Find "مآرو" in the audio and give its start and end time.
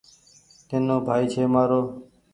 1.53-1.81